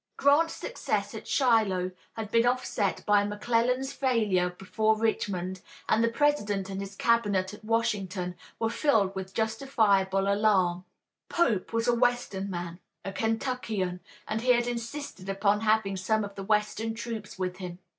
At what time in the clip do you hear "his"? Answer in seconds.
6.81-6.95